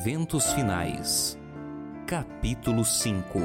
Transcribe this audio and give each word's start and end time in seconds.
Eventos 0.00 0.50
Finais 0.54 1.38
Capítulo 2.06 2.86
5 2.86 3.38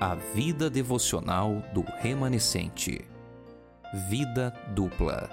A 0.00 0.16
Vida 0.16 0.68
Devocional 0.68 1.62
do 1.72 1.84
Remanescente 2.00 3.08
Vida 4.08 4.50
Dupla 4.74 5.30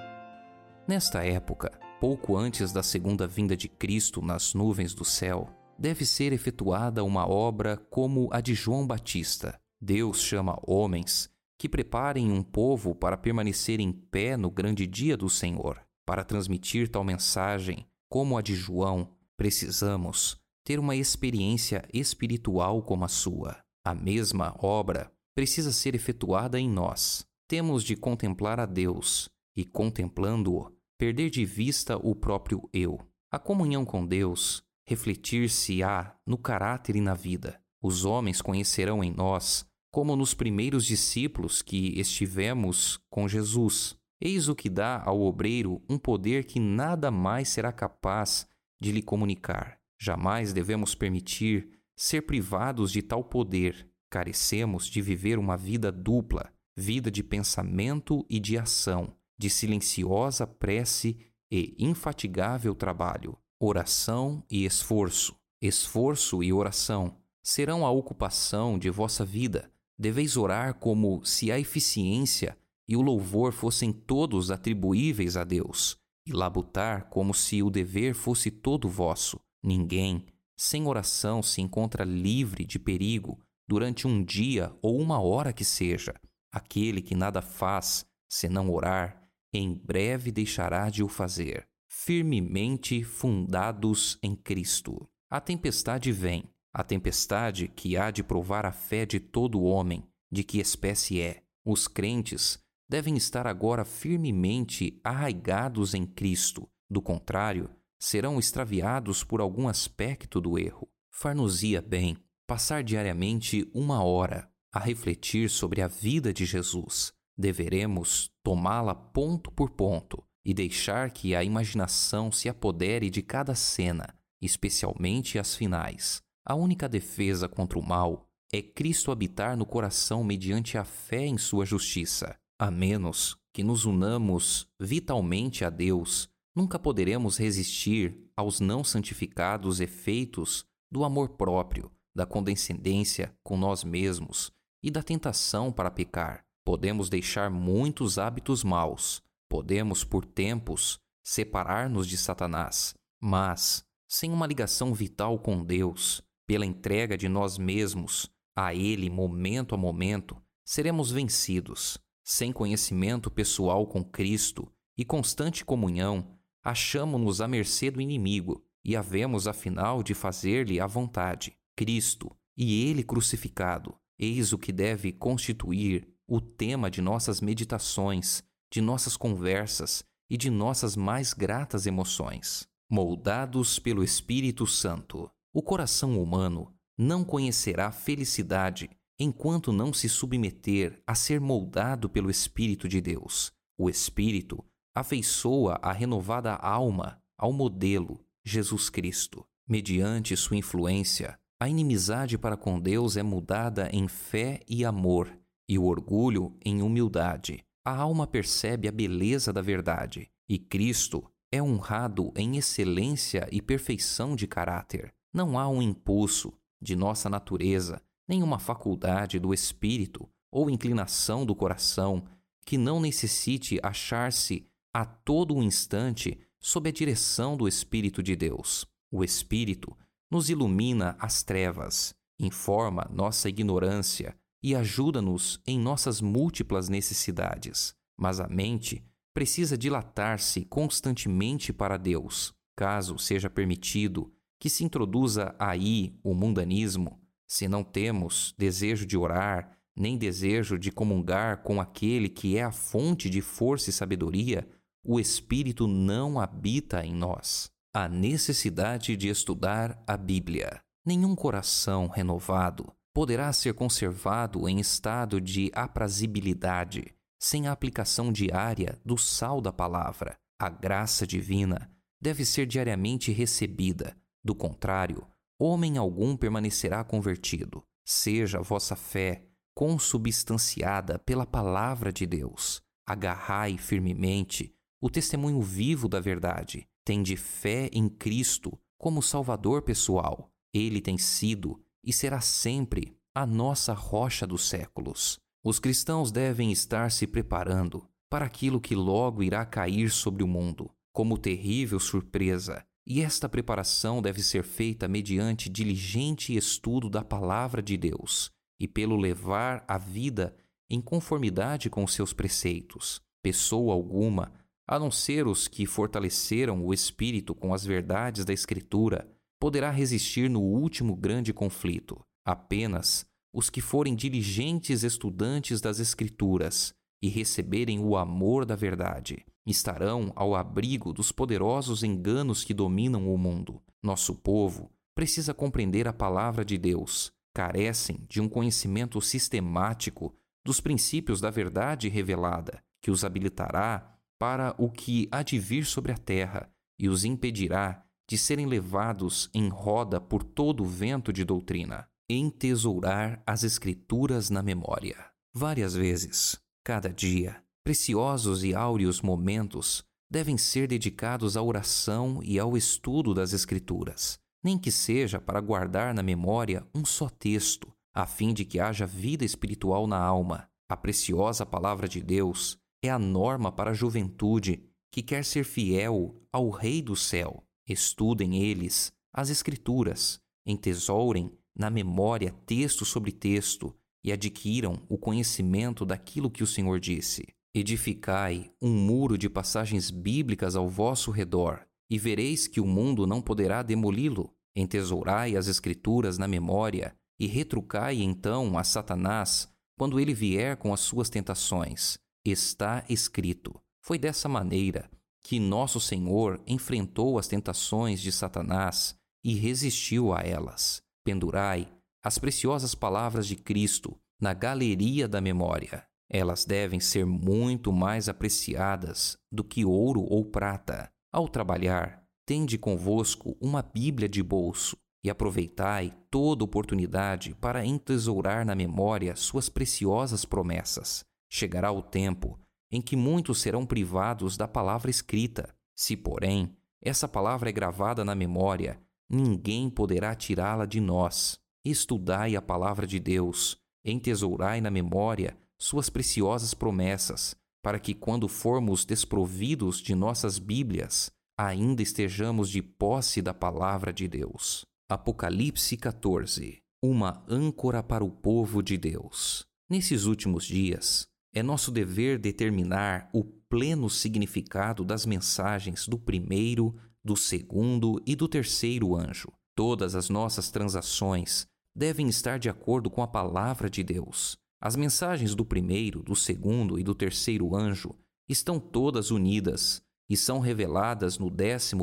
Nesta 0.87 1.25
época, 1.25 1.71
pouco 1.99 2.37
antes 2.37 2.71
da 2.71 2.83
segunda 2.83 3.25
vinda 3.25 3.57
de 3.57 3.67
Cristo 3.67 4.21
nas 4.21 4.53
nuvens 4.53 4.93
do 4.93 5.03
céu, 5.03 5.49
deve 5.75 6.05
ser 6.05 6.31
efetuada 6.31 7.03
uma 7.03 7.27
obra 7.27 7.75
como 7.89 8.29
a 8.31 8.39
de 8.39 8.53
João 8.53 8.85
Batista. 8.85 9.59
Deus 9.81 10.21
chama 10.21 10.59
homens 10.67 11.31
que 11.57 11.67
preparem 11.67 12.31
um 12.31 12.43
povo 12.43 12.93
para 12.93 13.17
permanecer 13.17 13.79
em 13.79 13.91
pé 13.91 14.37
no 14.37 14.51
grande 14.51 14.85
dia 14.85 15.17
do 15.17 15.31
Senhor. 15.31 15.81
Para 16.05 16.23
transmitir 16.23 16.89
tal 16.89 17.03
mensagem, 17.03 17.87
como 18.07 18.37
a 18.37 18.41
de 18.43 18.53
João, 18.55 19.16
Precisamos 19.37 20.37
ter 20.65 20.79
uma 20.79 20.95
experiência 20.95 21.87
espiritual 21.93 22.81
como 22.81 23.05
a 23.05 23.07
sua. 23.07 23.57
A 23.85 23.93
mesma 23.93 24.55
obra 24.59 25.11
precisa 25.35 25.71
ser 25.71 25.95
efetuada 25.95 26.59
em 26.59 26.67
nós. 26.67 27.25
Temos 27.47 27.83
de 27.83 27.95
contemplar 27.95 28.59
a 28.59 28.65
Deus 28.65 29.29
e, 29.55 29.63
contemplando-o, 29.63 30.75
perder 30.97 31.29
de 31.29 31.45
vista 31.45 31.95
o 31.95 32.15
próprio 32.15 32.67
eu. 32.73 32.99
A 33.31 33.37
comunhão 33.37 33.85
com 33.85 34.05
Deus 34.05 34.63
refletir-se-á 34.85 36.15
no 36.25 36.37
caráter 36.37 36.95
e 36.95 37.01
na 37.01 37.13
vida. 37.13 37.61
Os 37.81 38.05
homens 38.05 38.41
conhecerão 38.41 39.03
em 39.03 39.13
nós, 39.13 39.65
como 39.91 40.15
nos 40.15 40.33
primeiros 40.33 40.85
discípulos 40.85 41.61
que 41.61 41.99
estivemos 41.99 42.99
com 43.09 43.27
Jesus. 43.27 43.95
Eis 44.19 44.49
o 44.49 44.55
que 44.55 44.69
dá 44.69 45.01
ao 45.05 45.21
obreiro 45.21 45.81
um 45.87 45.97
poder 45.97 46.45
que 46.45 46.59
nada 46.59 47.11
mais 47.11 47.49
será 47.49 47.71
capaz 47.71 48.47
de 48.79 48.91
lhe 48.91 49.01
comunicar. 49.01 49.79
Jamais 49.99 50.53
devemos 50.53 50.93
permitir 50.93 51.69
ser 51.95 52.21
privados 52.21 52.91
de 52.91 53.01
tal 53.01 53.23
poder. 53.23 53.89
Carecemos 54.09 54.87
de 54.87 55.01
viver 55.01 55.39
uma 55.39 55.57
vida 55.57 55.91
dupla, 55.91 56.53
vida 56.75 57.11
de 57.11 57.23
pensamento 57.23 58.25
e 58.29 58.39
de 58.39 58.57
ação, 58.57 59.13
de 59.37 59.49
silenciosa 59.49 60.45
prece 60.45 61.17
e 61.51 61.75
infatigável 61.79 62.75
trabalho, 62.75 63.37
oração 63.59 64.43
e 64.49 64.65
esforço. 64.65 65.35
Esforço 65.61 66.43
e 66.43 66.53
oração 66.53 67.17
serão 67.41 67.85
a 67.85 67.91
ocupação 67.91 68.77
de 68.77 68.89
vossa 68.89 69.25
vida. 69.25 69.71
Deveis 69.97 70.37
orar 70.37 70.75
como 70.75 71.25
se 71.25 71.51
a 71.51 71.59
eficiência 71.59 72.57
e 72.87 72.95
o 72.95 73.01
louvor 73.01 73.51
fossem 73.51 73.91
todos 73.91 74.51
atribuíveis 74.51 75.35
a 75.35 75.43
Deus 75.43 75.99
e 76.27 76.33
labutar 76.33 77.09
como 77.09 77.33
se 77.33 77.63
o 77.63 77.69
dever 77.69 78.13
fosse 78.13 78.51
todo 78.51 78.89
vosso. 78.89 79.39
Ninguém, 79.63 80.25
sem 80.57 80.85
oração, 80.85 81.41
se 81.41 81.61
encontra 81.61 82.03
livre 82.03 82.65
de 82.65 82.77
perigo 82.77 83.39
durante 83.67 84.07
um 84.07 84.23
dia 84.23 84.75
ou 84.81 84.99
uma 84.99 85.21
hora 85.21 85.53
que 85.53 85.63
seja. 85.63 86.13
Aquele 86.51 87.01
que 87.01 87.15
nada 87.15 87.41
faz, 87.41 88.05
senão 88.29 88.69
orar, 88.73 89.29
em 89.53 89.73
breve 89.73 90.31
deixará 90.31 90.89
de 90.89 91.03
o 91.03 91.07
fazer. 91.07 91.67
Firmemente 91.89 93.03
fundados 93.03 94.17
em 94.21 94.35
Cristo. 94.35 95.07
A 95.29 95.39
tempestade 95.39 96.11
vem, 96.11 96.43
a 96.73 96.83
tempestade 96.83 97.67
que 97.67 97.97
há 97.97 98.11
de 98.11 98.23
provar 98.23 98.65
a 98.65 98.71
fé 98.71 99.05
de 99.05 99.19
todo 99.19 99.63
homem, 99.63 100.03
de 100.31 100.43
que 100.43 100.59
espécie 100.59 101.21
é. 101.21 101.43
Os 101.65 101.87
crentes 101.87 102.59
devem 102.89 103.15
estar 103.17 103.45
agora 103.47 103.83
firmemente 103.83 104.99
arraigados 105.03 105.93
em 105.93 106.05
Cristo. 106.05 106.67
Do 106.89 107.01
contrário, 107.01 107.69
serão 107.99 108.39
extraviados 108.39 109.23
por 109.23 109.41
algum 109.41 109.67
aspecto 109.67 110.39
do 110.39 110.57
erro. 110.57 110.87
Far-nos-ia 111.11 111.81
bem 111.81 112.17
passar 112.45 112.83
diariamente 112.83 113.69
uma 113.73 114.03
hora 114.03 114.49
a 114.71 114.79
refletir 114.79 115.49
sobre 115.49 115.81
a 115.81 115.87
vida 115.87 116.33
de 116.33 116.45
Jesus. 116.45 117.11
Deveremos 117.37 118.31
tomá-la 118.43 118.95
ponto 118.95 119.51
por 119.51 119.71
ponto 119.71 120.23
e 120.45 120.53
deixar 120.53 121.11
que 121.11 121.35
a 121.35 121.43
imaginação 121.43 122.31
se 122.31 122.47
apodere 122.47 123.09
de 123.09 123.21
cada 123.21 123.53
cena, 123.53 124.15
especialmente 124.41 125.37
as 125.37 125.55
finais. 125.55 126.21
A 126.45 126.55
única 126.55 126.87
defesa 126.87 127.49
contra 127.49 127.77
o 127.77 127.85
mal 127.85 128.29
é 128.53 128.61
Cristo 128.61 129.11
habitar 129.11 129.57
no 129.57 129.65
coração 129.65 130.23
mediante 130.23 130.77
a 130.77 130.85
fé 130.85 131.25
em 131.25 131.37
sua 131.37 131.65
justiça. 131.65 132.39
A 132.59 132.71
menos 132.71 133.37
que 133.53 133.63
nos 133.63 133.85
unamos 133.85 134.67
vitalmente 134.79 135.63
a 135.63 135.69
Deus, 135.69 136.27
nunca 136.55 136.79
poderemos 136.79 137.37
resistir 137.37 138.31
aos 138.35 138.59
não 138.59 138.83
santificados 138.83 139.79
efeitos 139.79 140.65
do 140.91 141.03
amor 141.03 141.29
próprio, 141.29 141.91
da 142.15 142.25
condescendência 142.25 143.31
com 143.43 143.57
nós 143.57 143.83
mesmos 143.83 144.51
e 144.81 144.89
da 144.89 145.03
tentação 145.03 145.71
para 145.71 145.91
pecar. 145.91 146.45
Podemos 146.65 147.09
deixar 147.09 147.51
muitos 147.51 148.17
hábitos 148.17 148.63
maus, 148.63 149.21
podemos, 149.47 150.03
por 150.03 150.25
tempos, 150.25 150.99
separar-nos 151.23 152.07
de 152.07 152.17
Satanás, 152.17 152.95
mas, 153.21 153.85
sem 154.07 154.31
uma 154.31 154.47
ligação 154.47 154.95
vital 154.95 155.37
com 155.37 155.63
Deus, 155.63 156.23
pela 156.47 156.65
entrega 156.65 157.15
de 157.15 157.29
nós 157.29 157.59
mesmos 157.59 158.31
a 158.55 158.73
Ele 158.73 159.11
momento 159.11 159.75
a 159.75 159.77
momento, 159.77 160.41
seremos 160.65 161.11
vencidos. 161.11 161.99
Sem 162.29 162.51
conhecimento 162.51 163.31
pessoal 163.31 163.87
com 163.87 164.03
Cristo 164.03 164.69
e 164.97 165.05
constante 165.05 165.63
comunhão, 165.63 166.37
achamo-nos 166.61 167.39
à 167.39 167.47
mercê 167.47 167.89
do 167.89 168.01
inimigo 168.01 168.61
e 168.83 168.97
havemos, 168.97 169.47
afinal, 169.47 170.03
de 170.03 170.13
fazer-lhe 170.13 170.77
a 170.77 170.85
vontade. 170.85 171.55
Cristo 171.73 172.29
e 172.57 172.83
Ele 172.83 173.01
crucificado, 173.01 173.95
eis 174.19 174.51
o 174.51 174.57
que 174.57 174.73
deve 174.73 175.13
constituir 175.13 176.05
o 176.27 176.41
tema 176.41 176.91
de 176.91 176.99
nossas 176.99 177.39
meditações, 177.39 178.43
de 178.69 178.81
nossas 178.81 179.15
conversas 179.15 180.03
e 180.29 180.35
de 180.35 180.49
nossas 180.49 180.97
mais 180.97 181.31
gratas 181.31 181.87
emoções. 181.87 182.67
Moldados 182.89 183.79
pelo 183.79 184.03
Espírito 184.03 184.67
Santo, 184.67 185.31
o 185.53 185.63
coração 185.63 186.21
humano 186.21 186.75
não 186.97 187.23
conhecerá 187.23 187.89
felicidade 187.89 188.89
enquanto 189.19 189.71
não 189.71 189.91
se 189.91 190.07
submeter 190.07 191.01
a 191.05 191.15
ser 191.15 191.41
moldado 191.41 192.09
pelo 192.09 192.29
Espírito 192.29 192.87
de 192.87 193.01
Deus. 193.01 193.51
O 193.77 193.89
Espírito 193.89 194.63
afeiçoa 194.95 195.79
a 195.81 195.91
renovada 195.91 196.53
alma 196.53 197.21
ao 197.37 197.51
modelo 197.51 198.23
Jesus 198.45 198.89
Cristo. 198.89 199.45
Mediante 199.67 200.35
sua 200.37 200.57
influência, 200.57 201.37
a 201.59 201.67
inimizade 201.67 202.37
para 202.37 202.55
com 202.55 202.79
Deus 202.79 203.17
é 203.17 203.23
mudada 203.23 203.89
em 203.91 204.07
fé 204.07 204.61
e 204.67 204.85
amor, 204.85 205.29
e 205.67 205.77
o 205.77 205.85
orgulho 205.85 206.55
em 206.63 206.81
humildade. 206.81 207.65
A 207.85 207.95
alma 207.95 208.25
percebe 208.25 208.87
a 208.87 208.91
beleza 208.91 209.51
da 209.51 209.61
verdade, 209.61 210.29
e 210.47 210.57
Cristo 210.57 211.29
é 211.51 211.61
honrado 211.61 212.31
em 212.35 212.57
excelência 212.57 213.47
e 213.51 213.61
perfeição 213.61 214.35
de 214.35 214.47
caráter. 214.47 215.13
Não 215.33 215.57
há 215.57 215.67
um 215.67 215.81
impulso 215.81 216.53
de 216.81 216.95
nossa 216.95 217.29
natureza 217.29 218.01
nenhuma 218.27 218.59
faculdade 218.59 219.39
do 219.39 219.53
espírito 219.53 220.29
ou 220.51 220.69
inclinação 220.69 221.45
do 221.45 221.55
coração 221.55 222.23
que 222.65 222.77
não 222.77 222.99
necessite 222.99 223.79
achar-se 223.81 224.65
a 224.93 225.05
todo 225.05 225.55
o 225.55 225.63
instante 225.63 226.39
sob 226.59 226.89
a 226.89 226.91
direção 226.91 227.55
do 227.55 227.67
Espírito 227.67 228.21
de 228.21 228.35
Deus. 228.35 228.85
O 229.11 229.23
Espírito 229.23 229.95
nos 230.29 230.49
ilumina 230.49 231.15
as 231.19 231.43
trevas, 231.43 232.13
informa 232.39 233.09
nossa 233.09 233.47
ignorância 233.47 234.35
e 234.61 234.75
ajuda-nos 234.75 235.61
em 235.65 235.79
nossas 235.79 236.19
múltiplas 236.19 236.89
necessidades. 236.89 237.95
Mas 238.17 238.39
a 238.39 238.47
mente 238.47 239.03
precisa 239.33 239.77
dilatar-se 239.77 240.65
constantemente 240.65 241.71
para 241.71 241.95
Deus. 241.95 242.53
Caso 242.75 243.17
seja 243.17 243.49
permitido 243.49 244.33
que 244.59 244.69
se 244.69 244.83
introduza 244.83 245.55
aí 245.59 246.19
o 246.23 246.33
mundanismo, 246.33 247.21
se 247.47 247.67
não 247.67 247.83
temos 247.83 248.53
desejo 248.57 249.05
de 249.05 249.17
orar, 249.17 249.77
nem 249.95 250.17
desejo 250.17 250.77
de 250.77 250.91
comungar 250.91 251.63
com 251.63 251.81
aquele 251.81 252.29
que 252.29 252.57
é 252.57 252.63
a 252.63 252.71
fonte 252.71 253.29
de 253.29 253.41
força 253.41 253.89
e 253.89 253.93
sabedoria, 253.93 254.67
o 255.03 255.19
Espírito 255.19 255.87
não 255.87 256.39
habita 256.39 257.03
em 257.03 257.15
nós. 257.15 257.71
A 257.93 258.07
necessidade 258.07 259.15
de 259.15 259.29
estudar 259.29 260.03
a 260.05 260.15
Bíblia. 260.17 260.81
Nenhum 261.05 261.35
coração 261.35 262.07
renovado 262.07 262.93
poderá 263.13 263.51
ser 263.53 263.73
conservado 263.73 264.67
em 264.69 264.79
estado 264.79 265.41
de 265.41 265.71
aprazibilidade 265.73 267.15
sem 267.39 267.67
a 267.67 267.71
aplicação 267.71 268.31
diária 268.31 268.99
do 269.05 269.17
sal 269.17 269.61
da 269.61 269.71
palavra. 269.71 270.37
A 270.59 270.69
graça 270.69 271.25
divina 271.25 271.89
deve 272.19 272.43
ser 272.43 272.65
diariamente 272.65 273.31
recebida. 273.31 274.15
Do 274.43 274.55
contrário, 274.55 275.25
homem 275.59 275.97
algum 275.97 276.35
permanecerá 276.35 277.03
convertido. 277.03 277.83
Seja 278.05 278.59
a 278.59 278.61
vossa 278.61 278.95
fé 278.95 279.45
consubstanciada 279.73 281.19
pela 281.19 281.45
palavra 281.45 282.11
de 282.11 282.25
Deus. 282.25 282.81
Agarrai 283.05 283.77
firmemente 283.77 284.73
o 284.99 285.09
testemunho 285.09 285.61
vivo 285.61 286.07
da 286.07 286.19
verdade. 286.19 286.87
Tende 287.05 287.35
fé 287.35 287.89
em 287.93 288.09
Cristo 288.09 288.77
como 288.97 289.21
Salvador 289.21 289.81
pessoal. 289.81 290.51
Ele 290.73 290.99
tem 291.01 291.17
sido 291.17 291.81
e 292.03 292.11
será 292.11 292.41
sempre 292.41 293.15
a 293.35 293.45
nossa 293.45 293.93
rocha 293.93 294.47
dos 294.47 294.67
séculos. 294.67 295.39
Os 295.63 295.79
cristãos 295.79 296.31
devem 296.31 296.71
estar 296.71 297.11
se 297.11 297.27
preparando 297.27 298.07
para 298.29 298.45
aquilo 298.45 298.81
que 298.81 298.95
logo 298.95 299.43
irá 299.43 299.65
cair 299.65 300.09
sobre 300.09 300.43
o 300.43 300.47
mundo, 300.47 300.89
como 301.11 301.37
terrível 301.37 301.99
surpresa, 301.99 302.85
e 303.09 303.21
esta 303.21 303.47
preparação 303.47 304.21
deve 304.21 304.43
ser 304.43 304.63
feita 304.63 305.07
mediante 305.07 305.69
diligente 305.69 306.53
estudo 306.53 307.09
da 307.09 307.23
palavra 307.23 307.81
de 307.81 307.95
Deus 307.95 308.51
e 308.77 308.85
pelo 308.85 309.15
levar 309.15 309.85
a 309.87 309.97
vida 309.97 310.53
em 310.89 310.99
conformidade 310.99 311.89
com 311.89 312.05
seus 312.05 312.33
preceitos. 312.33 313.21
Pessoa 313.41 313.93
alguma, 313.93 314.51
a 314.85 314.99
não 314.99 315.09
ser 315.09 315.47
os 315.47 315.69
que 315.69 315.85
fortaleceram 315.85 316.85
o 316.85 316.93
espírito 316.93 317.55
com 317.55 317.73
as 317.73 317.85
verdades 317.85 318.43
da 318.43 318.51
Escritura, 318.51 319.25
poderá 319.57 319.89
resistir 319.89 320.49
no 320.49 320.61
último 320.61 321.15
grande 321.15 321.53
conflito. 321.53 322.19
Apenas 322.45 323.25
os 323.53 323.69
que 323.69 323.79
forem 323.79 324.17
diligentes 324.17 325.03
estudantes 325.03 325.79
das 325.79 326.01
Escrituras 326.01 326.93
e 327.21 327.29
receberem 327.29 327.99
o 327.99 328.17
amor 328.17 328.65
da 328.65 328.75
verdade 328.75 329.45
estarão 329.71 330.31
ao 330.35 330.55
abrigo 330.55 331.11
dos 331.13 331.31
poderosos 331.31 332.03
enganos 332.03 332.63
que 332.63 332.73
dominam 332.73 333.31
o 333.33 333.37
mundo. 333.37 333.81
Nosso 334.01 334.33
povo 334.33 334.89
precisa 335.13 335.53
compreender 335.53 336.07
a 336.07 336.13
palavra 336.13 336.63
de 336.63 336.77
Deus, 336.77 337.31
carecem 337.53 338.25
de 338.29 338.39
um 338.39 338.47
conhecimento 338.47 339.19
sistemático 339.21 340.33
dos 340.65 340.79
princípios 340.79 341.41
da 341.41 341.49
verdade 341.49 342.07
revelada, 342.07 342.81
que 343.01 343.11
os 343.11 343.23
habilitará 343.23 344.17
para 344.39 344.75
o 344.77 344.89
que 344.89 345.27
há 345.31 345.41
de 345.43 345.57
vir 345.59 345.85
sobre 345.85 346.11
a 346.11 346.17
terra 346.17 346.69
e 346.99 347.09
os 347.09 347.25
impedirá 347.25 348.03
de 348.29 348.37
serem 348.37 348.65
levados 348.65 349.49
em 349.53 349.69
roda 349.69 350.19
por 350.19 350.43
todo 350.43 350.83
o 350.83 350.87
vento 350.87 351.31
de 351.33 351.43
doutrina. 351.43 352.07
Entesourar 352.29 353.41
as 353.45 353.63
Escrituras 353.63 354.49
na 354.49 354.61
memória. 354.61 355.15
Várias 355.53 355.95
vezes, 355.95 356.59
cada 356.83 357.11
dia, 357.11 357.63
preciosos 357.87 358.65
e 358.65 358.75
áureos 358.75 359.21
momentos 359.21 360.03
devem 360.29 360.57
ser 360.57 360.89
dedicados 360.89 361.55
à 361.55 361.63
oração 361.63 362.41
e 362.43 362.59
ao 362.59 362.75
estudo 362.75 363.33
das 363.33 363.53
Escrituras, 363.53 364.37
nem 364.61 364.77
que 364.77 364.91
seja 364.91 365.39
para 365.39 365.61
guardar 365.61 366.13
na 366.13 366.21
memória 366.21 366.85
um 366.93 367.05
só 367.05 367.29
texto, 367.29 367.89
a 368.13 368.25
fim 368.25 368.53
de 368.53 368.65
que 368.65 368.77
haja 368.77 369.05
vida 369.05 369.45
espiritual 369.45 370.05
na 370.05 370.19
alma. 370.19 370.67
A 370.89 370.97
preciosa 370.97 371.65
palavra 371.65 372.09
de 372.09 372.21
Deus 372.21 372.77
é 373.01 373.09
a 373.09 373.17
norma 373.17 373.71
para 373.71 373.91
a 373.91 373.93
juventude 373.93 374.83
que 375.09 375.23
quer 375.23 375.45
ser 375.45 375.63
fiel 375.63 376.35
ao 376.51 376.69
Rei 376.69 377.01
do 377.01 377.15
céu. 377.15 377.63
Estudem 377.87 378.61
eles 378.61 379.13
as 379.33 379.49
Escrituras, 379.49 380.41
entesourem 380.65 381.57
na 381.73 381.89
memória 381.89 382.53
texto 382.65 383.05
sobre 383.05 383.31
texto 383.31 383.95
e 384.25 384.33
adquiram 384.33 385.01
o 385.07 385.17
conhecimento 385.17 386.05
daquilo 386.05 386.51
que 386.51 386.63
o 386.63 386.67
Senhor 386.67 386.99
disse. 386.99 387.45
Edificai 387.79 388.71
um 388.81 388.91
muro 388.91 389.37
de 389.37 389.47
passagens 389.47 390.09
bíblicas 390.09 390.75
ao 390.75 390.89
vosso 390.89 391.29
redor, 391.29 391.85
e 392.09 392.17
vereis 392.17 392.65
que 392.65 392.81
o 392.81 392.87
mundo 392.87 393.27
não 393.27 393.39
poderá 393.39 393.83
demoli-lo. 393.83 394.51
Entesourai 394.75 395.55
as 395.55 395.67
Escrituras 395.67 396.39
na 396.39 396.47
memória, 396.47 397.15
e 397.39 397.45
retrucai 397.45 398.19
então 398.19 398.79
a 398.79 398.83
Satanás 398.83 399.71
quando 399.95 400.19
ele 400.19 400.33
vier 400.33 400.75
com 400.77 400.91
as 400.91 401.01
suas 401.01 401.29
tentações. 401.29 402.17
Está 402.43 403.05
escrito. 403.07 403.79
Foi 404.03 404.17
dessa 404.17 404.49
maneira 404.49 405.07
que 405.43 405.59
nosso 405.59 405.99
Senhor 405.99 406.59
enfrentou 406.65 407.37
as 407.37 407.47
tentações 407.47 408.19
de 408.19 408.31
Satanás 408.31 409.15
e 409.43 409.53
resistiu 409.53 410.33
a 410.33 410.41
elas. 410.41 411.03
Pendurai 411.23 411.87
as 412.23 412.39
preciosas 412.39 412.95
palavras 412.95 413.45
de 413.45 413.55
Cristo 413.55 414.19
na 414.41 414.55
galeria 414.55 415.27
da 415.27 415.39
memória 415.39 416.07
elas 416.29 416.65
devem 416.65 416.99
ser 416.99 417.25
muito 417.25 417.91
mais 417.91 418.27
apreciadas 418.27 419.37
do 419.51 419.63
que 419.63 419.85
ouro 419.85 420.21
ou 420.21 420.43
prata. 420.45 421.09
Ao 421.31 421.47
trabalhar, 421.47 422.23
tende 422.45 422.77
convosco 422.77 423.55
uma 423.61 423.81
Bíblia 423.81 424.27
de 424.27 424.43
bolso 424.43 424.97
e 425.23 425.29
aproveitai 425.29 426.13
toda 426.29 426.63
oportunidade 426.63 427.55
para 427.55 427.85
entesourar 427.85 428.65
na 428.65 428.75
memória 428.75 429.35
suas 429.35 429.69
preciosas 429.69 430.45
promessas. 430.45 431.25
Chegará 431.49 431.91
o 431.91 432.01
tempo 432.01 432.59
em 432.91 433.01
que 433.01 433.15
muitos 433.15 433.59
serão 433.59 433.85
privados 433.85 434.55
da 434.55 434.67
palavra 434.67 435.09
escrita. 435.09 435.75
Se, 435.95 436.15
porém, 436.15 436.75
essa 437.01 437.27
palavra 437.27 437.69
é 437.69 437.71
gravada 437.71 438.23
na 438.23 438.35
memória, 438.35 438.99
ninguém 439.29 439.89
poderá 439.89 440.33
tirá-la 440.35 440.85
de 440.85 441.01
nós. 441.01 441.59
Estudai 441.83 442.55
a 442.55 442.61
palavra 442.61 443.05
de 443.05 443.19
Deus, 443.19 443.77
entesourai 444.05 444.79
na 444.81 444.89
memória 444.89 445.57
suas 445.77 446.09
preciosas 446.09 446.73
promessas, 446.73 447.55
para 447.83 447.99
que, 447.99 448.13
quando 448.13 448.47
formos 448.47 449.05
desprovidos 449.05 449.99
de 449.99 450.15
nossas 450.15 450.59
Bíblias, 450.59 451.29
ainda 451.57 452.01
estejamos 452.01 452.69
de 452.69 452.81
posse 452.81 453.41
da 453.41 453.53
palavra 453.53 454.11
de 454.11 454.27
Deus. 454.27 454.85
Apocalipse 455.09 455.95
14 455.95 456.79
Uma 457.01 457.43
âncora 457.47 458.03
para 458.03 458.23
o 458.23 458.29
povo 458.29 458.81
de 458.83 458.97
Deus. 458.97 459.65
Nesses 459.89 460.25
últimos 460.25 460.65
dias, 460.65 461.27
é 461.53 461.63
nosso 461.63 461.91
dever 461.91 462.37
determinar 462.37 463.29
o 463.33 463.43
pleno 463.43 464.09
significado 464.09 465.03
das 465.03 465.25
mensagens 465.25 466.07
do 466.07 466.19
primeiro, 466.19 466.95
do 467.23 467.35
segundo 467.35 468.21
e 468.25 468.35
do 468.35 468.47
terceiro 468.47 469.15
anjo. 469.15 469.51
Todas 469.75 470.15
as 470.15 470.29
nossas 470.29 470.69
transações 470.71 471.65
devem 471.95 472.27
estar 472.27 472.59
de 472.59 472.69
acordo 472.69 473.09
com 473.09 473.21
a 473.21 473.27
palavra 473.27 473.89
de 473.89 474.03
Deus. 474.03 474.57
As 474.79 474.95
mensagens 474.95 475.55
do 475.55 475.65
primeiro, 475.65 476.21
do 476.21 476.35
segundo 476.35 476.99
e 476.99 477.03
do 477.03 477.15
terceiro 477.15 477.75
anjo 477.75 478.13
estão 478.47 478.79
todas 478.79 479.31
unidas 479.31 480.01
e 480.29 480.37
são 480.37 480.59
reveladas 480.59 481.39
no 481.39 481.49
14 481.49 481.95